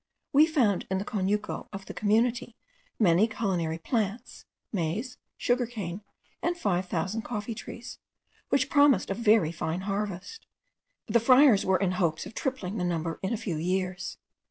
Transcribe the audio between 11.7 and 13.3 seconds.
in hopes of tripling the number